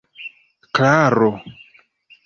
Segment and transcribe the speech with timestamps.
[0.79, 1.31] Klaro!